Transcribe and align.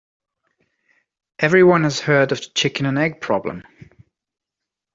Everyone 1.37 1.83
has 1.83 1.99
heard 1.99 2.31
of 2.31 2.39
the 2.39 2.47
chicken 2.55 2.87
and 2.87 2.97
egg 2.97 3.21
problem. 3.21 3.61